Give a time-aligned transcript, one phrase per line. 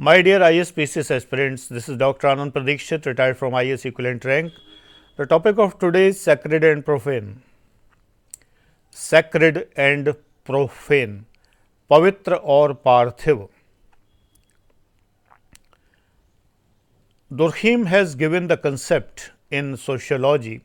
[0.00, 2.28] My dear IAS PCS aspirants, this is Dr.
[2.28, 4.52] Anand Pradikshit, retired from IAS equivalent rank.
[5.16, 7.42] The topic of today is sacred and profane.
[8.92, 10.14] Sacred and
[10.44, 11.26] profane,
[11.90, 13.48] Pavitra or Parthiv.
[17.32, 20.60] Durkheim has given the concept in sociology.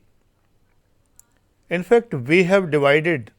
[1.71, 3.31] In fact, we have divided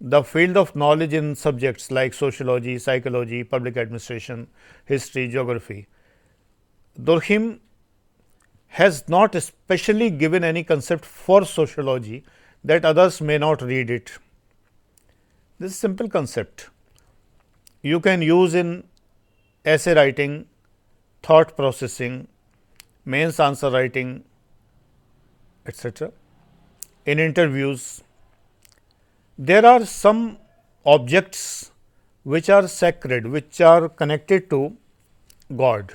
[0.00, 4.46] the field of knowledge in subjects like sociology, psychology, public administration,
[4.84, 5.86] history, geography.
[7.00, 7.60] Durkheim
[8.68, 12.24] has not especially given any concept for sociology
[12.62, 14.12] that others may not read it.
[15.58, 16.68] This is simple concept.
[17.82, 18.84] You can use in
[19.64, 20.46] essay writing,
[21.22, 22.28] thought processing,
[23.04, 24.24] mains answer writing,
[25.66, 26.12] etc.
[27.06, 28.02] In interviews,
[29.38, 30.38] there are some
[30.86, 31.70] objects
[32.22, 34.76] which are sacred, which are connected to
[35.54, 35.92] God,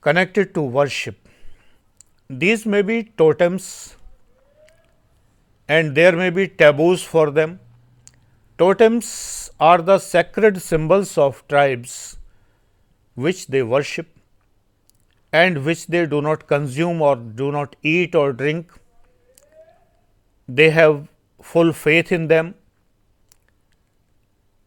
[0.00, 1.16] connected to worship.
[2.30, 3.96] These may be totems
[5.68, 7.60] and there may be taboos for them.
[8.58, 12.16] Totems are the sacred symbols of tribes
[13.14, 14.08] which they worship
[15.30, 18.72] and which they do not consume or do not eat or drink.
[20.48, 21.06] They have
[21.52, 22.54] full faith in them,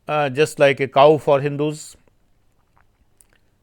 [0.07, 1.95] uh, just like a cow for Hindus.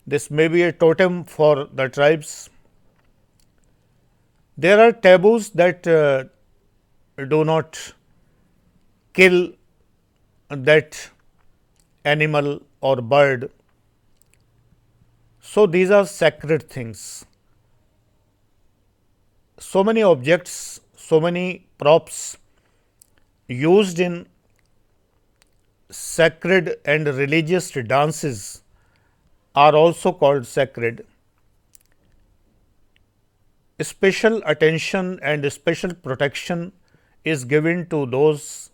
[0.06, 2.48] This may be a totem for the tribes.
[4.56, 6.24] There are taboos that uh,
[7.34, 7.78] do not
[9.12, 9.52] kill
[10.48, 11.11] that
[12.05, 13.50] animal or bird.
[15.41, 17.24] So, these are sacred things.
[19.58, 22.36] So many objects, so many props
[23.48, 24.27] used in
[25.91, 28.62] sacred and religious dances
[29.55, 31.06] are also called sacred.
[33.80, 36.73] Special attention and special protection
[37.24, 38.70] is given to those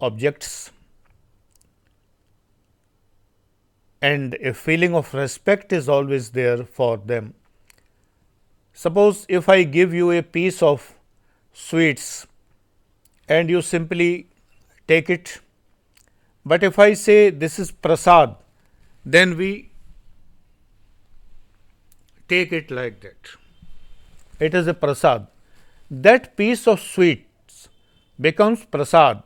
[0.00, 0.70] objects
[4.02, 7.34] and a feeling of respect is always there for them.
[8.72, 10.94] Suppose if I give you a piece of
[11.52, 12.26] sweets
[13.36, 14.28] and you simply
[14.88, 15.40] take it.
[16.44, 18.34] But if I say this is prasad,
[19.04, 19.70] then we
[22.28, 23.30] take it like that.
[24.40, 25.26] It is a prasad.
[25.90, 27.68] That piece of sweets
[28.28, 29.22] becomes prasad.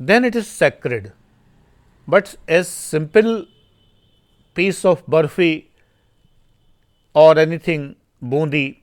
[0.00, 1.12] Then it is sacred.
[2.08, 3.46] But as simple
[4.54, 5.66] piece of barfi
[7.14, 8.81] or anything bundi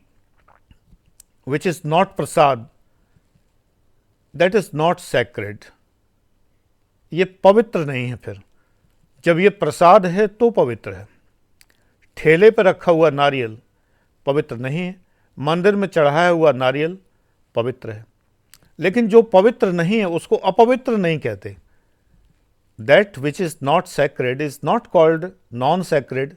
[1.47, 2.63] which is not prasad,
[4.37, 5.57] that is not sacred.
[7.13, 8.41] ये पवित्र नहीं है फिर।
[9.25, 11.07] जब ये प्रसाद है तो पवित्र है।
[12.17, 13.59] ठेले पर रखा हुआ नारियल
[14.25, 15.01] पवित्र नहीं है।
[15.39, 16.97] मंदिर में चढ़ाया हुआ नारियल
[17.55, 18.05] पवित्र है।
[18.79, 21.57] लेकिन जो पवित्र नहीं है उसको अपवित्र नहीं कहते।
[22.81, 26.35] That which is not sacred is not called non sacred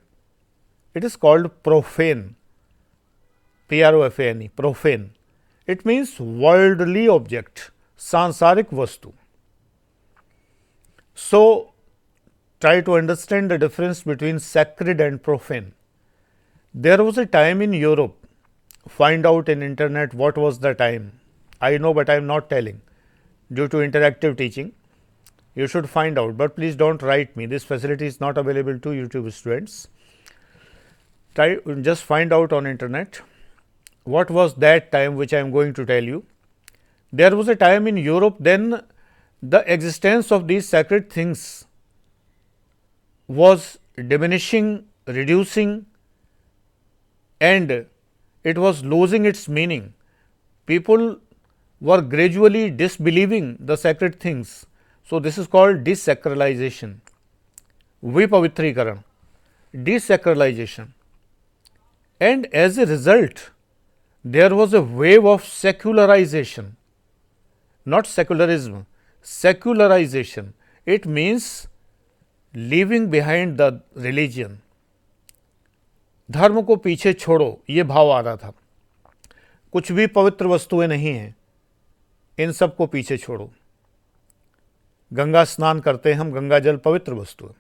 [0.97, 2.35] it is called profane
[3.73, 5.13] P-R-O-F-A-N-E, profane.
[5.67, 9.15] It means worldly object, sansarik vastu.
[11.15, 11.73] So,
[12.61, 15.73] try to understand the difference between sacred and profane.
[16.75, 18.15] There was a time in Europe,
[18.87, 21.19] find out in internet what was the time.
[21.59, 22.83] I know, but I am not telling
[23.51, 24.73] due to interactive teaching.
[25.55, 27.47] You should find out, but please do not write me.
[27.47, 29.89] This facility is not available to YouTube students.
[31.35, 33.23] Try just find out on internet
[34.05, 36.25] what was that time which I am going to tell you?
[37.13, 38.83] There was a time in Europe then
[39.43, 41.67] the existence of these sacred things
[43.27, 45.87] was diminishing, reducing
[47.41, 47.87] and
[48.45, 49.95] it was losing its meaning.
[50.67, 51.19] People
[51.81, 54.67] were gradually disbelieving the sacred things.
[55.05, 56.99] So, this is called desacralization,
[58.05, 59.03] vipavitrikaran,
[59.75, 60.93] desacralization
[62.21, 63.51] and as a result
[64.25, 66.77] there was a wave of secularization,
[67.87, 68.87] not secularism,
[69.23, 70.55] secularization.
[70.87, 71.69] It means
[72.55, 74.59] leaving behind the religion.
[76.31, 78.53] धर्म को पीछे छोड़ो ये भाव आ रहा था
[79.73, 81.35] कुछ भी पवित्र वस्तुएँ नहीं हैं
[82.39, 83.51] इन सबको पीछे छोड़ो
[85.13, 87.55] गंगा स्नान करते हैं हम गंगा जल पवित्र वस्तु है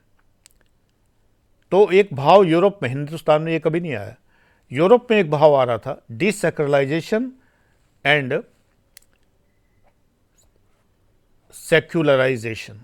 [1.71, 4.17] तो एक भाव यूरोप में हिंदुस्तान में ये कभी नहीं आया
[4.73, 7.31] यूरोप में एक भाव आ रहा था desacralization
[8.05, 8.43] and
[11.55, 12.81] secularization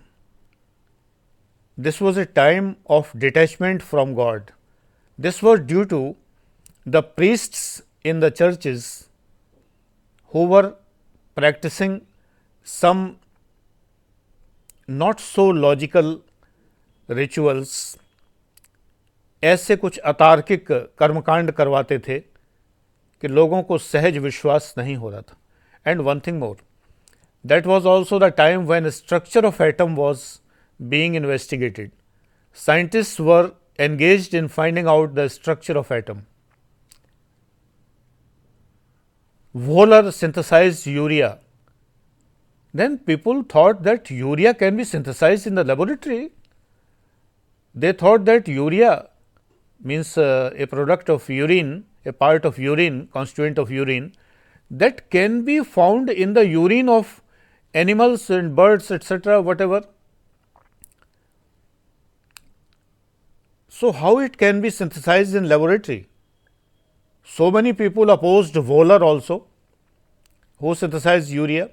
[1.79, 4.51] this was a time of detachment from God
[5.19, 6.01] this was due to
[6.87, 8.87] the priests in the churches
[10.35, 10.67] who were
[11.37, 11.99] practicing
[12.67, 13.11] some
[14.91, 16.19] not so logical
[17.09, 17.75] rituals
[19.43, 20.67] ऐसे कुछ अतार्किक
[20.99, 25.37] कर्मकांड करवाते थे कि लोगों को सहज विश्वास नहीं हो रहा था।
[25.87, 26.57] And one thing more
[27.47, 30.23] that was also the time when structure of atom was
[30.81, 31.91] being investigated
[32.55, 36.23] scientist were engage in finding out the structure of atom
[39.55, 41.39] Wohler synthesize urea
[42.75, 46.31] then people thought that urea can be synthesize in the laboratory
[47.77, 49.08] they thought that urea
[49.83, 54.15] means uh, a product of urine, a part of urine, constituent of urine
[54.71, 57.23] that can be found in the urine of
[57.75, 59.83] animals and birds etc., whatever.
[63.69, 66.09] So, how it can be synthesized in laboratory?
[67.25, 69.47] So many people opposed Wohler also,
[70.59, 71.71] who synthesized urea.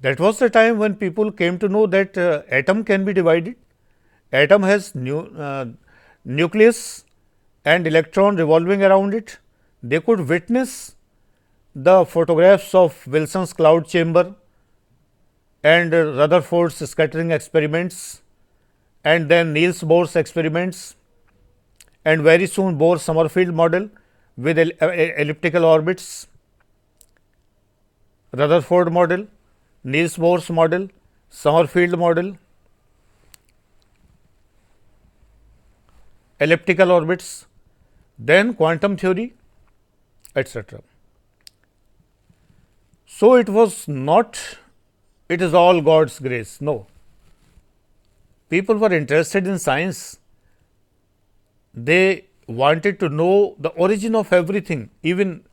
[0.00, 3.56] That was the time when people came to know that uh, atom can be divided
[4.42, 5.64] atom has nu uh,
[6.24, 7.04] nucleus
[7.64, 9.38] and electron revolving around it.
[9.82, 10.96] They could witness
[11.74, 14.34] the photographs of Wilson's cloud chamber
[15.62, 18.22] and Rutherford's scattering experiments
[19.04, 20.96] and then Niels Bohr's experiments
[22.04, 23.88] and very soon Bohr Sommerfeld model
[24.36, 26.28] with elliptical orbits,
[28.32, 29.26] Rutherford model,
[29.84, 30.88] Niels Bohr's model,
[31.30, 32.36] Sommerfeld model
[36.40, 37.46] elliptical orbits,
[38.18, 39.34] then quantum theory,
[40.36, 40.82] etc.
[43.06, 44.58] So, it was not,
[45.28, 46.86] it is all God's grace, no.
[48.50, 50.18] People were interested in science,
[51.72, 55.44] they wanted to know the origin of everything, even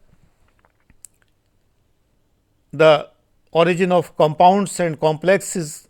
[2.72, 3.10] the
[3.52, 5.88] origin of compounds and complexes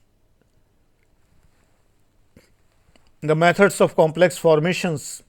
[3.22, 5.22] the methods of complex formations,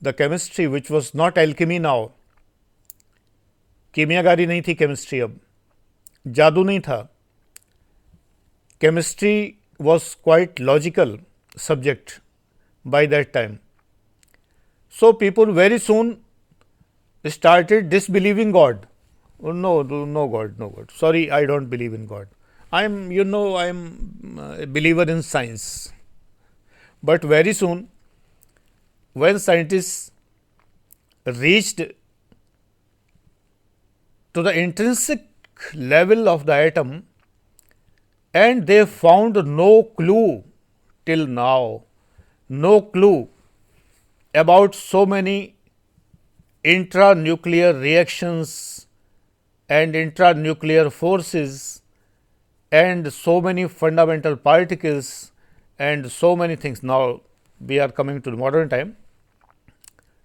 [0.00, 2.12] the chemistry which was not alchemy now,
[3.94, 5.38] कीमियागारी नहीं थी chemistry अब
[6.36, 6.98] जादू नहीं था
[8.80, 9.32] chemistry
[9.80, 11.18] was quite logical
[11.58, 12.12] subject
[12.94, 13.58] by that time.
[14.88, 16.22] So, people very soon
[17.24, 18.86] started disbelieving God.
[19.42, 20.90] Oh, no, no God, no God.
[20.90, 22.28] Sorry, I don't believe in God.
[22.72, 25.92] I am, you know, I am a believer in science.
[27.03, 27.89] But very soon,
[29.13, 30.11] when scientists
[31.25, 31.81] reached
[34.33, 35.25] to the intrinsic
[35.73, 37.07] level of the atom
[38.33, 40.43] and they found no clue
[41.05, 41.83] till now,
[42.47, 43.29] no clue
[44.33, 45.55] about so many
[46.63, 48.87] intranuclear reactions
[49.67, 51.81] and intranuclear forces
[52.71, 55.30] and so many fundamental particles
[55.89, 56.83] and so many things.
[56.83, 57.21] Now,
[57.59, 58.97] we are coming to the modern time,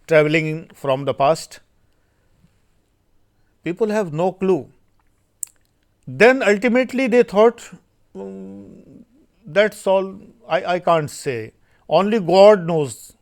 [0.06, 1.60] traveling from the past.
[3.64, 4.70] People have no clue.
[6.06, 7.68] Then ultimately they thought
[8.14, 9.04] um,
[9.44, 11.52] that's all I, I can't say.
[11.88, 13.14] Only God knows.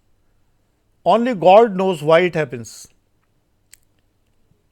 [1.05, 2.89] Only God knows why it happens.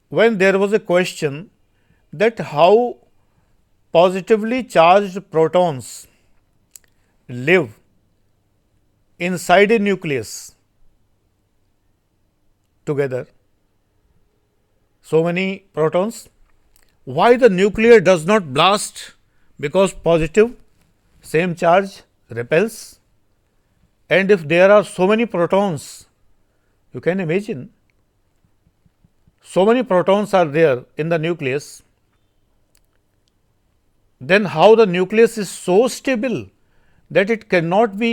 [0.09, 1.49] When there was a question
[2.11, 2.97] that how
[3.91, 6.07] positively charged protons
[7.29, 7.79] live
[9.19, 10.55] inside a nucleus
[12.85, 13.27] together.
[15.01, 16.29] So many protons.
[17.05, 19.13] Why the nuclear does not blast?
[19.59, 20.55] Because positive
[21.21, 22.99] same charge repels
[24.09, 26.07] and if there are so many protons,
[26.93, 27.71] you can imagine
[29.41, 31.83] so many protons are there in the nucleus,
[34.19, 36.49] then how the nucleus is so stable
[37.15, 38.11] that it cannot be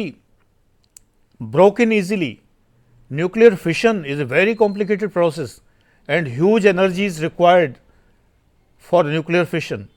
[1.40, 2.32] broken easily.
[3.08, 5.60] Nuclear fission is a very complicated process
[6.06, 7.78] and huge energy is required
[8.90, 9.88] for nuclear fission.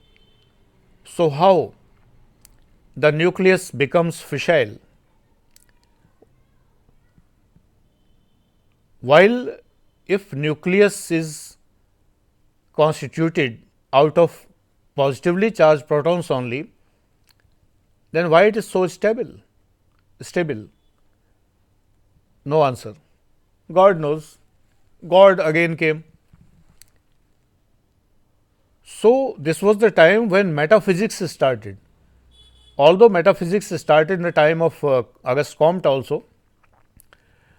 [1.04, 1.74] So, how
[2.96, 4.78] the nucleus becomes fissile?
[9.00, 9.56] While
[10.06, 11.56] if nucleus is
[12.74, 13.58] constituted
[13.92, 14.46] out of
[14.96, 16.73] positively charged protons only,
[18.14, 19.30] then why it is so stable?
[20.20, 20.66] Stable.
[22.44, 22.94] No answer.
[23.72, 24.38] God knows.
[25.08, 26.04] God again came.
[28.84, 31.78] So, this was the time when metaphysics started.
[32.76, 36.24] Although metaphysics started in the time of uh, Auguste Comte also,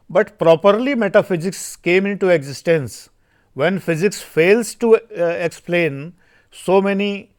[0.10, 3.10] but properly metaphysics came into existence
[3.54, 6.14] when physics fails to uh, explain
[6.52, 7.35] so many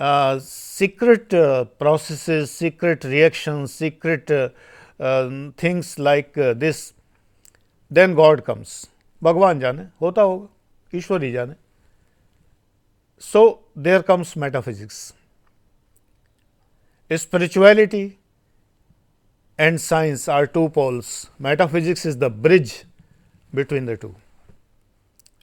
[0.00, 4.48] uh, secret uh, processes, secret reactions, secret uh,
[4.98, 6.94] um, things like uh, this,
[7.90, 8.86] then God comes.
[9.22, 10.48] Bhagwan jane, hota hoga,
[10.92, 11.56] Ishwari jane.
[13.18, 15.12] So, there comes metaphysics,
[17.14, 18.18] spirituality
[19.58, 21.28] and science are two poles.
[21.38, 22.84] Metaphysics is the bridge
[23.52, 24.14] between the two.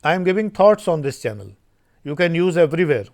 [0.03, 1.51] I am giving thoughts on this channel.
[2.03, 3.05] You can use everywhere.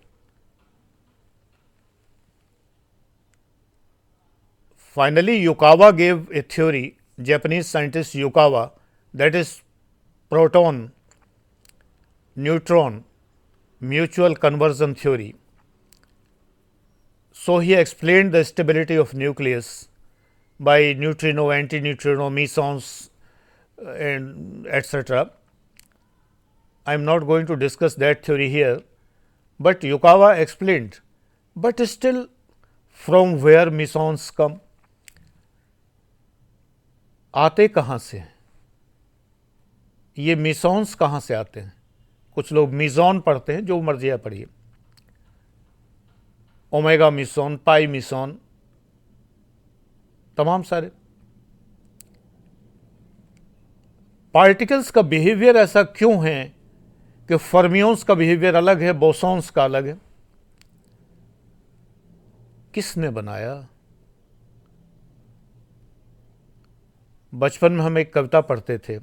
[4.94, 8.70] Finally, Yukawa gave a theory, Japanese scientist Yukawa,
[9.12, 9.60] that is
[10.30, 10.92] proton
[12.36, 13.02] neutron
[13.80, 15.34] mutual conversion theory.
[17.32, 19.88] So, he explained the stability of nucleus
[20.60, 23.10] by neutrino, antineutrino, mesons
[23.84, 25.32] uh, and etc.
[26.86, 28.82] I am not going to discuss that theory here,
[29.58, 31.00] but Yukawa explained,
[31.56, 32.28] but still
[32.90, 34.60] from where mesons come?
[37.34, 38.18] आते कहाँ से?
[38.18, 38.34] हैं
[40.18, 41.72] ये मिसॉन्स कहाँ से आते हैं?
[42.34, 44.46] कुछ लोग मिजॉन पढ़ते हैं, जो मर्ज़ी है पढ़िए।
[46.72, 48.38] ओमेगा मिसॉन, पाई मिसॉन,
[50.36, 50.90] तमाम सारे।
[54.34, 56.54] पार्टिकल्स का बिहेवियर ऐसा क्यों है
[57.28, 59.98] कि फर्मियोन्स का बिहेवियर अलग है, बोसॉन्स का अलग है?
[62.74, 63.68] किसने बनाया?
[67.34, 68.98] बचपन में हम एक कविता पढ़ते थे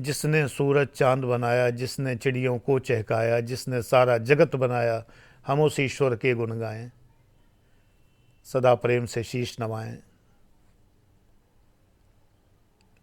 [0.00, 5.04] जिसने सूरज चाँद बनाया जिसने चिड़ियों को चहकाया जिसने सारा जगत बनाया
[5.46, 6.90] हम उस ईश्वर के गुण गाएँ
[8.44, 9.98] सदा प्रेम से शीश नवाएँ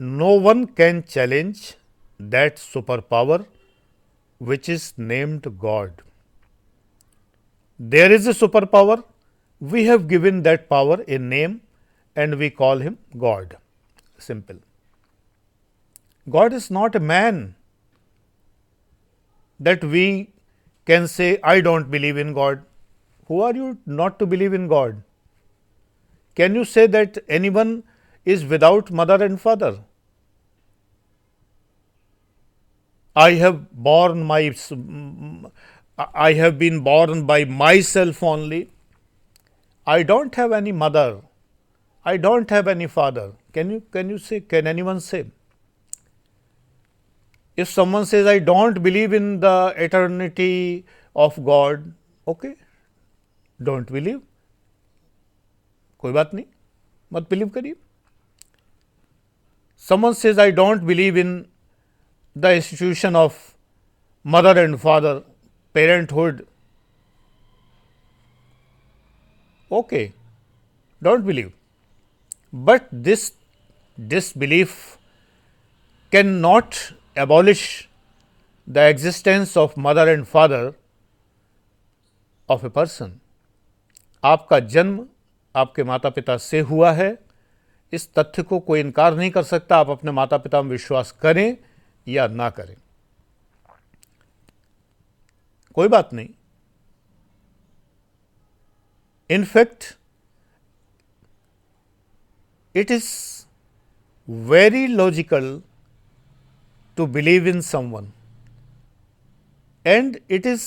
[0.02, 1.76] no one can challenge
[2.22, 3.46] that super power
[4.42, 6.02] which is named God.
[7.80, 9.04] There is a superpower,
[9.62, 11.62] we have given that power a name
[12.16, 13.58] and we call him God.
[14.22, 14.58] Simple.
[16.30, 17.56] God is not a man
[19.60, 20.30] that we
[20.86, 22.64] can say, I don't believe in God.
[23.28, 25.04] Who are you not to believe in God?
[26.36, 27.84] Can you say that anyone
[28.26, 29.80] is without mother and father?
[33.16, 34.54] I have born my
[36.16, 38.72] I have been born by myself only.
[39.86, 41.22] I don't have any mother.
[42.05, 43.33] I don't have any father.
[43.53, 45.25] Can you can you say can anyone say?
[47.57, 51.93] If someone says I don't believe in the eternity of God,
[52.35, 52.55] okay,
[53.71, 54.23] don't believe.
[56.01, 56.45] कोई बात नहीं
[57.13, 57.75] मत believe करिए
[59.89, 61.33] someone says I don't believe in
[62.45, 63.35] the institution of
[64.35, 65.13] mother and father
[65.79, 66.41] parenthood
[69.81, 70.03] okay
[71.09, 71.53] don't believe
[72.56, 73.32] but this
[74.08, 74.70] disbelief
[76.14, 77.90] cannot abolish
[78.70, 80.74] the existence of mother and father
[82.52, 83.10] of a person.
[84.24, 85.08] आपका जन्म
[85.56, 87.20] आपके माता पिता से हुआ है।
[87.94, 91.58] इस तथ्य को कोई इनकार नहीं कर सकता। आप अपने माता पिता में विश्वास करें
[92.08, 92.76] या ना करें।
[95.76, 96.30] कोई बात नहीं।
[99.30, 99.98] In fact
[102.76, 103.12] it is
[104.50, 105.62] very logical
[106.98, 108.08] to believe in someone.
[109.86, 110.64] And it is,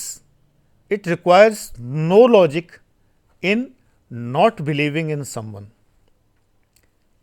[0.91, 2.81] it requires no logic
[3.43, 3.65] in
[4.11, 5.67] not believing in someone.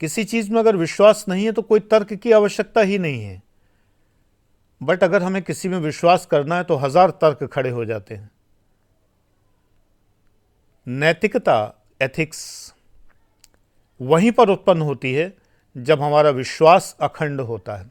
[0.01, 3.41] किसी चीज़ में अगर विश्वास नहीं है तो कोई तर्क की आवश्यकता ही नहीं है।
[4.81, 8.31] बट अगर हमें किसी में विश्वास करना है तो हज़ार तर्क खड़े हो जाते हैं।
[10.87, 11.59] नैतिकता
[12.01, 12.43] एथिक्स
[14.01, 15.33] वहीं पर उत्पन्न होती है
[15.75, 17.89] जब हमारा विश्वास अखंड होता है।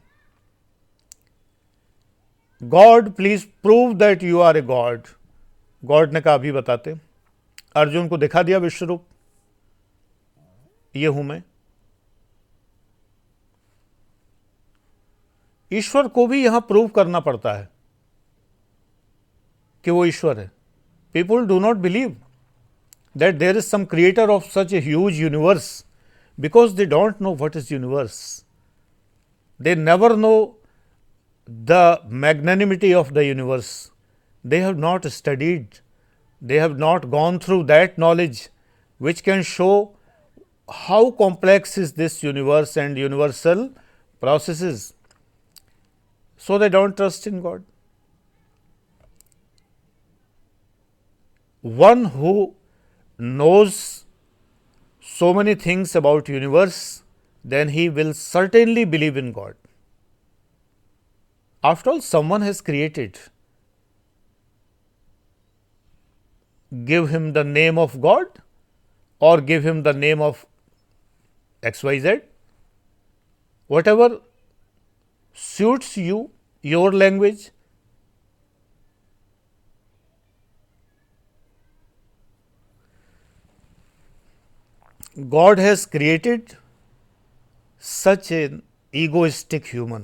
[2.61, 5.07] God, please prove that you are a God.
[5.83, 6.95] God ने कहा, अभी बताते
[7.75, 9.05] अर्जुन को दिखा दिया विश्वरूप।
[10.95, 11.41] ये हूँ मैं।
[15.71, 17.69] ईश्वर को भी यहाँ प्रूव करना पड़ता है
[19.85, 20.49] कि वो ईश्वर है।
[21.15, 22.15] People do not believe
[23.15, 25.85] that there is some creator of such a huge universe
[26.41, 28.43] because they do not know what is universe.
[29.59, 30.57] They never know
[31.45, 33.91] the magnanimity of the universe.
[34.43, 35.79] They have not studied,
[36.41, 38.49] they have not gone through that knowledge
[38.97, 39.95] which can show
[40.69, 43.71] how complex is this universe and universal
[44.19, 44.93] processes.
[46.37, 47.63] So, they do not trust in God.
[51.61, 52.55] One who
[53.19, 54.05] knows
[55.01, 57.03] so many things about universe,
[57.43, 59.55] then he will certainly believe in God.
[61.63, 63.19] After all, someone has created.
[66.85, 68.27] Give him the name of God
[69.19, 70.45] or give him the name of
[71.63, 72.21] XYZ,
[73.67, 74.21] whatever
[75.33, 76.31] suits you,
[76.61, 77.51] your language.
[85.19, 86.55] God has created
[87.83, 88.61] such an
[88.93, 90.03] egoistic human.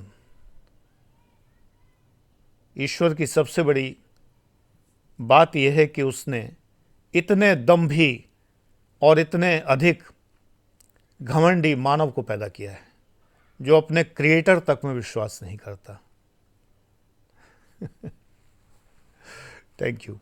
[2.78, 3.98] ईश्वर की सबसे बड़ी
[5.22, 6.52] बात यह है कि उसने
[7.14, 8.26] इतने दम्भी
[9.02, 10.04] और इतने अधिक
[11.22, 12.88] घमंडी मानव को पैदा किया है,
[13.62, 16.02] जो अपने क्रिएटर तक में विश्वास नहीं करता
[19.82, 20.20] थैंक यू